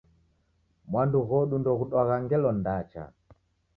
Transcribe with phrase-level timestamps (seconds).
[0.89, 3.03] Mwandu ghodu ndoghudwagha ngelo ndacha.